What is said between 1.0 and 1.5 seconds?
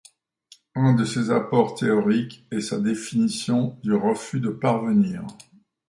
ses